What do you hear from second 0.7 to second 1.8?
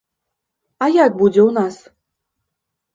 А як будзе ў нас?